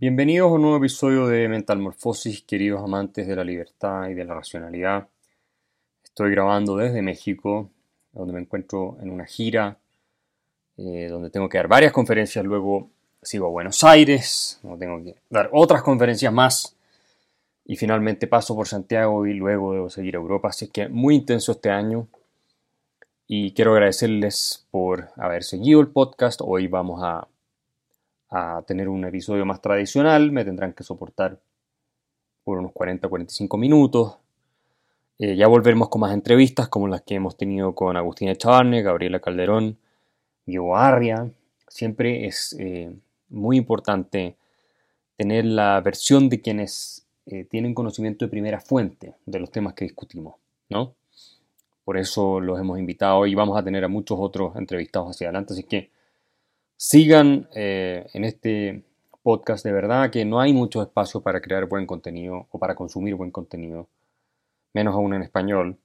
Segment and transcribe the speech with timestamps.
[0.00, 4.24] Bienvenidos a un nuevo episodio de Mental Morfosis, queridos amantes de la libertad y de
[4.24, 5.06] la racionalidad.
[6.02, 7.68] Estoy grabando desde México,
[8.10, 9.76] donde me encuentro en una gira,
[10.78, 12.88] eh, donde tengo que dar varias conferencias, luego
[13.20, 16.74] sigo a Buenos Aires, donde tengo que dar otras conferencias más,
[17.66, 21.52] y finalmente paso por Santiago y luego debo seguir a Europa, así que muy intenso
[21.52, 22.08] este año.
[23.26, 26.40] Y quiero agradecerles por haber seguido el podcast.
[26.42, 27.28] Hoy vamos a
[28.30, 31.38] a tener un episodio más tradicional, me tendrán que soportar
[32.44, 34.16] por unos 40-45 minutos.
[35.18, 39.20] Eh, ya volveremos con más entrevistas como las que hemos tenido con Agustín Echavarne, Gabriela
[39.20, 39.76] Calderón,
[40.46, 41.30] Diego Arria.
[41.68, 42.94] Siempre es eh,
[43.28, 44.36] muy importante
[45.16, 49.84] tener la versión de quienes eh, tienen conocimiento de primera fuente de los temas que
[49.84, 50.36] discutimos,
[50.68, 50.94] ¿no?
[51.84, 55.52] Por eso los hemos invitado y vamos a tener a muchos otros entrevistados hacia adelante,
[55.52, 55.90] así que
[56.82, 58.82] Sigan eh, en este
[59.22, 63.16] podcast de verdad que no hay mucho espacio para crear buen contenido o para consumir
[63.16, 63.86] buen contenido,
[64.72, 65.76] menos aún en español,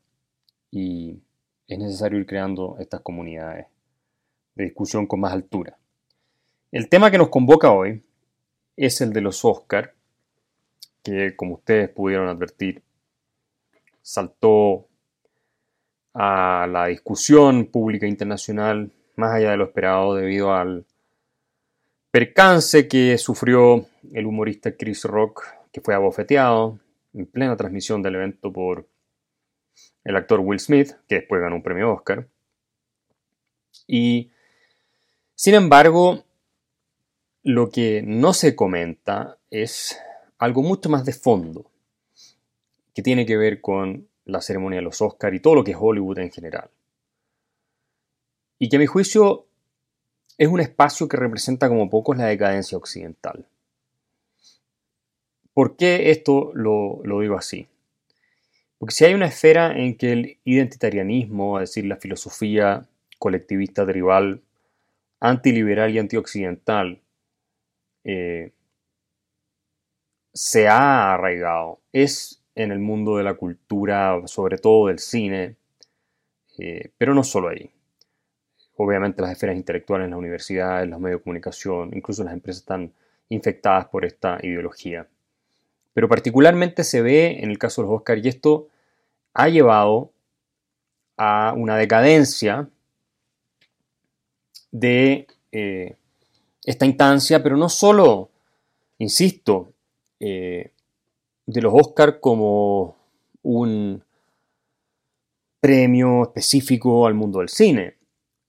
[0.71, 1.19] y
[1.67, 3.67] es necesario ir creando estas comunidades
[4.55, 5.77] de discusión con más altura.
[6.71, 8.01] El tema que nos convoca hoy
[8.77, 9.93] es el de los Oscar,
[11.03, 12.81] que como ustedes pudieron advertir,
[14.01, 14.87] saltó
[16.13, 20.85] a la discusión pública internacional más allá de lo esperado debido al
[22.11, 26.79] percance que sufrió el humorista Chris Rock, que fue abofeteado
[27.13, 28.87] en plena transmisión del evento por
[30.03, 32.27] el actor Will Smith, que después ganó un premio Oscar.
[33.87, 34.31] Y,
[35.35, 36.23] sin embargo,
[37.43, 39.99] lo que no se comenta es
[40.37, 41.69] algo mucho más de fondo,
[42.93, 45.77] que tiene que ver con la ceremonia de los Oscar y todo lo que es
[45.79, 46.69] Hollywood en general
[48.57, 49.47] y que a mi juicio
[50.37, 53.47] es un espacio que representa como pocos la decadencia occidental.
[55.53, 57.67] ¿Por qué esto lo, digo así?
[58.77, 64.41] Porque si hay una esfera en que el identitarianismo, es decir, la filosofía colectivista tribal,
[65.21, 67.01] antiliberal y antioccidental,
[68.03, 68.51] eh,
[70.33, 75.55] se ha arraigado, es en el mundo de la cultura, sobre todo del cine,
[76.59, 77.71] eh, pero no solo ahí
[78.77, 82.91] obviamente las esferas intelectuales las universidades, los medios de comunicación, incluso las empresas están
[83.29, 85.07] infectadas por esta ideología.
[85.93, 88.67] Pero particularmente se ve en el caso de los Oscar y esto
[89.33, 90.11] ha llevado
[91.17, 92.69] a una decadencia
[94.71, 95.95] de eh,
[96.65, 98.29] esta instancia, pero no solo,
[98.97, 99.71] insisto,
[100.19, 100.71] eh,
[101.45, 102.97] de los Oscar como
[103.43, 104.03] un
[105.61, 107.95] premio específico al mundo del cine,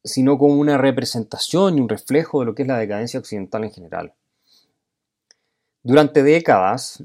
[0.06, 3.72] sino como una representación y un reflejo de lo que es la decadencia occidental en
[3.72, 4.14] general.
[5.82, 7.02] Durante décadas,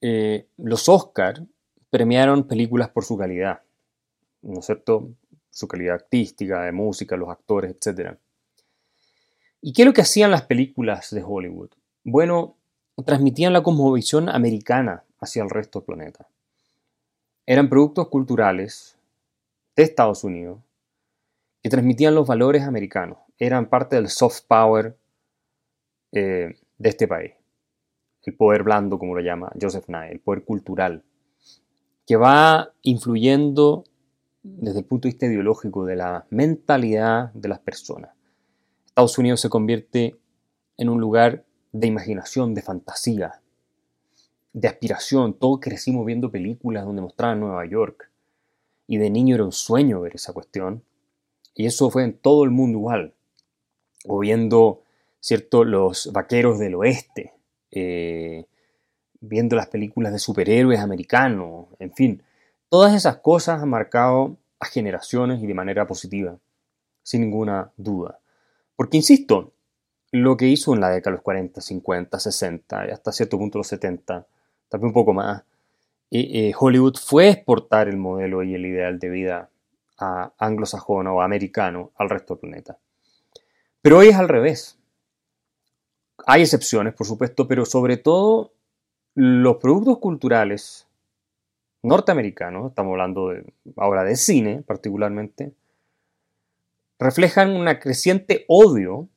[0.00, 1.42] eh, los Oscar
[1.90, 3.60] premiaron películas por su calidad,
[4.42, 5.08] ¿no es cierto?
[5.50, 8.16] Su calidad artística, de música, los actores, etc.
[9.62, 11.70] ¿Y qué es lo que hacían las películas de Hollywood?
[12.04, 12.56] Bueno,
[13.04, 16.28] transmitían la cosmovisión americana hacia el resto del planeta.
[17.46, 18.96] Eran productos culturales
[19.74, 20.58] de Estados Unidos
[21.66, 24.96] que transmitían los valores americanos, eran parte del soft power
[26.12, 27.32] eh, de este país,
[28.22, 31.02] el poder blando, como lo llama Joseph Nye, el poder cultural,
[32.06, 33.82] que va influyendo
[34.44, 38.12] desde el punto de vista ideológico de la mentalidad de las personas.
[38.86, 40.16] Estados Unidos se convierte
[40.76, 43.42] en un lugar de imaginación, de fantasía,
[44.52, 45.34] de aspiración.
[45.34, 48.08] Todos crecimos viendo películas donde mostraban Nueva York.
[48.86, 50.84] Y de niño era un sueño ver esa cuestión.
[51.56, 53.14] Y eso fue en todo el mundo igual.
[54.06, 54.82] O viendo,
[55.20, 57.32] ¿cierto?, los vaqueros del oeste,
[57.72, 58.44] eh,
[59.20, 62.22] viendo las películas de superhéroes americanos, en fin.
[62.68, 66.38] Todas esas cosas han marcado a generaciones y de manera positiva,
[67.02, 68.20] sin ninguna duda.
[68.76, 69.54] Porque, insisto,
[70.12, 73.58] lo que hizo en la década de los 40, 50, 60 y hasta cierto punto
[73.58, 74.26] los 70,
[74.68, 75.42] también un poco más,
[76.10, 79.50] eh, eh, Hollywood fue exportar el modelo y el ideal de vida
[79.98, 82.78] a anglosajón o americano al resto del planeta.
[83.82, 84.78] Pero hoy es al revés.
[86.26, 88.52] Hay excepciones, por supuesto, pero sobre todo
[89.14, 90.86] los productos culturales
[91.82, 93.44] norteamericanos, estamos hablando de,
[93.76, 95.54] ahora de cine particularmente,
[96.98, 99.08] reflejan un creciente odio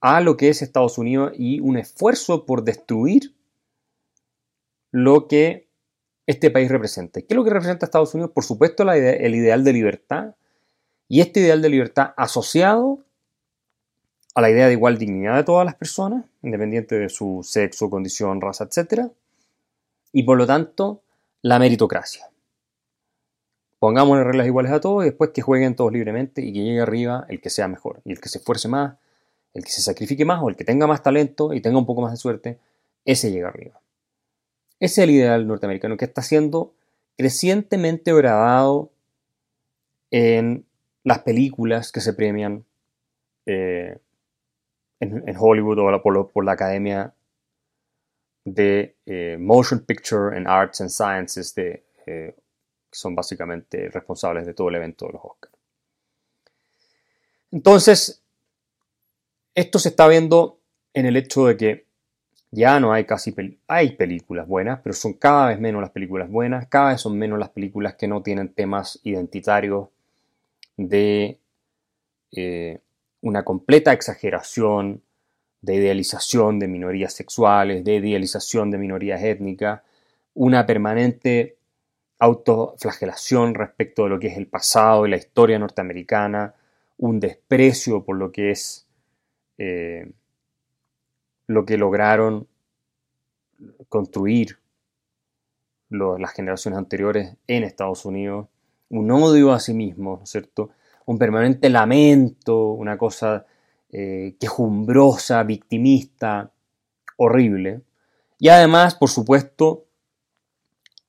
[0.00, 3.34] a lo que es Estados Unidos y un esfuerzo por destruir
[4.90, 5.67] lo que
[6.28, 7.22] este país representa.
[7.22, 8.32] ¿Qué es lo que representa Estados Unidos?
[8.34, 10.34] Por supuesto, el ideal de libertad
[11.08, 13.02] y este ideal de libertad asociado
[14.34, 18.42] a la idea de igual dignidad de todas las personas, independiente de su sexo, condición,
[18.42, 19.10] raza, etc.
[20.12, 21.00] Y por lo tanto,
[21.40, 22.28] la meritocracia.
[23.78, 27.24] Pongámosle reglas iguales a todos y después que jueguen todos libremente y que llegue arriba
[27.30, 28.02] el que sea mejor.
[28.04, 28.98] Y el que se esfuerce más,
[29.54, 32.02] el que se sacrifique más o el que tenga más talento y tenga un poco
[32.02, 32.58] más de suerte,
[33.06, 33.80] ese llega arriba.
[34.80, 36.74] Ese es el ideal norteamericano que está siendo
[37.16, 38.90] crecientemente grabado
[40.10, 40.64] en
[41.02, 42.64] las películas que se premian
[43.46, 43.98] eh,
[45.00, 47.12] en, Hollywood o por, la Academia
[48.44, 52.34] de eh, Motion Picture and Arts and Sciences, de, eh,
[52.90, 55.54] que son básicamente responsables de todo el evento de los Oscars.
[57.50, 58.22] Entonces,
[59.54, 60.60] esto se está viendo
[60.94, 61.87] en el hecho de que
[62.50, 63.34] ya no hay casi
[63.66, 67.38] hay películas buenas, pero son cada vez menos las películas buenas, cada vez son menos
[67.38, 69.88] las películas que no tienen temas identitarios
[70.76, 71.38] de
[72.32, 72.80] eh,
[73.20, 75.02] una completa exageración,
[75.60, 79.82] de idealización de minorías sexuales, de idealización de minorías étnicas,
[80.34, 81.58] una permanente
[82.20, 86.54] autoflagelación respecto de lo que es el pasado y la historia norteamericana,
[86.96, 88.86] un desprecio por lo que es
[89.58, 90.10] eh,
[91.48, 92.46] lo que lograron
[93.88, 94.58] construir
[95.90, 98.46] las generaciones anteriores en Estados Unidos,
[98.90, 100.70] un odio a sí mismo, ¿cierto?
[101.06, 103.46] Un permanente lamento, una cosa
[103.90, 106.52] eh, quejumbrosa, victimista,
[107.16, 107.80] horrible.
[108.38, 109.86] Y además, por supuesto,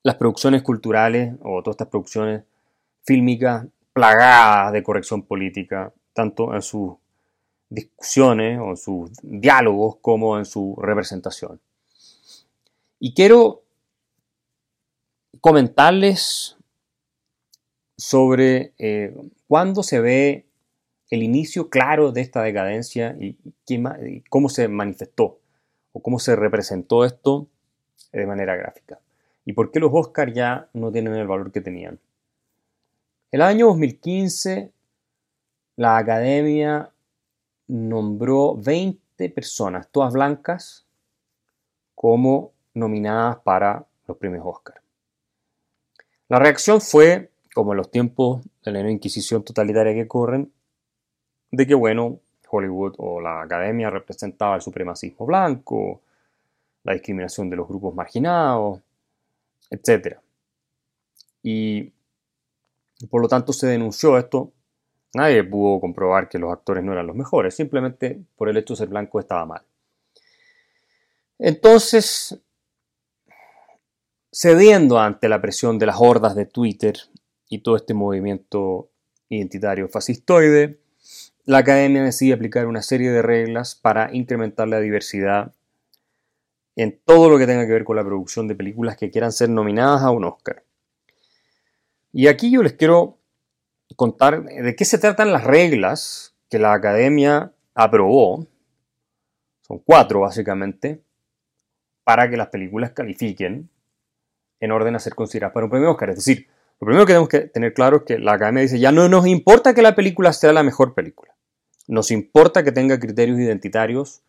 [0.02, 2.44] las producciones culturales o todas estas producciones
[3.04, 6.92] fílmicas plagadas de corrección política, tanto en sus
[7.70, 11.60] discusiones o en sus diálogos como en su representación.
[12.98, 13.62] Y quiero
[15.40, 16.56] comentarles
[17.96, 19.14] sobre eh,
[19.46, 20.46] cuándo se ve
[21.10, 23.36] el inicio claro de esta decadencia y,
[24.28, 25.40] cómo se manifestó
[25.92, 27.48] o cómo se representó esto
[28.12, 29.00] de manera gráfica.
[29.44, 31.98] Y por qué los Oscars ya no tienen el valor que tenían.
[33.30, 34.72] El año 2015,
[35.76, 36.90] la Academia
[37.70, 40.86] nombró 20 personas, todas blancas,
[41.94, 44.80] como nominadas para los premios Oscar.
[46.28, 50.52] La reacción fue, como en los tiempos de la Inquisición totalitaria que corren,
[51.50, 56.02] de que, bueno, Hollywood o la academia representaba el supremacismo blanco,
[56.82, 58.80] la discriminación de los grupos marginados,
[59.70, 60.18] etc.
[61.42, 61.92] Y
[63.08, 64.52] por lo tanto se denunció esto.
[65.14, 68.78] Nadie pudo comprobar que los actores no eran los mejores, simplemente por el hecho de
[68.78, 69.62] ser blanco estaba mal.
[71.38, 72.38] Entonces,
[74.30, 76.96] cediendo ante la presión de las hordas de Twitter
[77.48, 78.90] y todo este movimiento
[79.28, 80.80] identitario fascistoide,
[81.44, 85.54] la academia decide aplicar una serie de reglas para incrementar la diversidad
[86.76, 89.48] en todo lo que tenga que ver con la producción de películas que quieran ser
[89.48, 90.62] nominadas a un Oscar.
[92.12, 93.19] Y aquí yo les quiero
[94.00, 98.46] contar de qué se tratan las reglas que la academia aprobó.
[99.60, 101.02] Son cuatro básicamente,
[102.02, 103.68] para que las películas califiquen
[104.58, 106.08] en orden a ser consideradas para un premio Oscar.
[106.08, 106.48] Es decir,
[106.80, 109.26] lo primero que tenemos que tener claro es que la academia dice, ya no nos
[109.26, 111.36] importa que la película sea la mejor película.
[111.86, 114.22] Nos importa que tenga criterios identitarios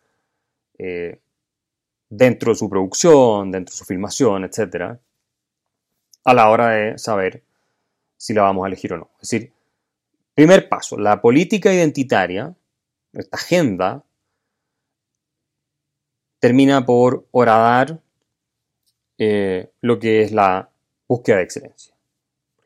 [0.76, 1.18] eh,
[2.10, 4.98] dentro de su producción, dentro de su filmación, etc.
[6.24, 7.42] A la hora de saber
[8.18, 9.10] si la vamos a elegir o no.
[9.14, 9.52] Es decir,
[10.34, 12.54] primer paso, la política identitaria,
[13.12, 14.04] esta agenda,
[16.38, 18.00] termina por horadar
[19.18, 20.70] eh, lo que es la
[21.06, 21.94] búsqueda de excelencia.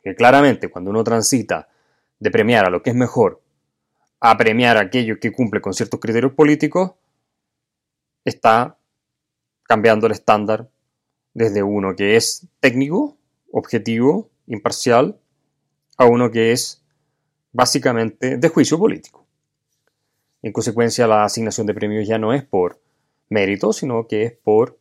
[0.02, 1.68] Que claramente cuando uno transita
[2.18, 3.42] de premiar a lo que es mejor
[4.20, 6.92] a premiar a aquello que cumple con ciertos criterios políticos,
[8.24, 8.78] está
[9.62, 10.70] cambiando el estándar
[11.34, 13.18] desde uno que es técnico,
[13.52, 15.18] objetivo, imparcial,
[15.98, 16.82] a uno que es
[17.56, 19.26] básicamente de juicio político.
[20.42, 22.80] En consecuencia, la asignación de premios ya no es por
[23.30, 24.78] mérito, sino que es por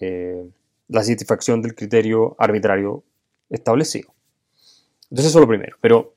[0.00, 0.46] eh,
[0.88, 3.02] la satisfacción del criterio arbitrario
[3.48, 4.14] establecido.
[5.04, 5.76] Entonces eso es lo primero.
[5.80, 6.14] Pero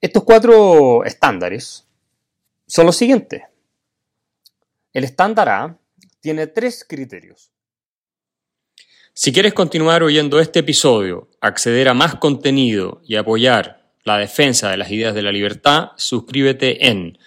[0.00, 1.86] estos cuatro estándares
[2.66, 3.42] son los siguientes.
[4.94, 5.78] El estándar A
[6.20, 7.52] tiene tres criterios.
[9.12, 13.75] Si quieres continuar oyendo este episodio, acceder a más contenido y apoyar
[14.06, 17.18] la defensa de las ideas de la libertad, suscríbete en